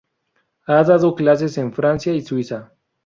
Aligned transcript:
Ha 0.65 0.83
dado 0.83 1.13
clases 1.13 1.59
en 1.59 1.71
Francia 1.71 2.11
y 2.11 2.23
Suiza. 2.23 2.73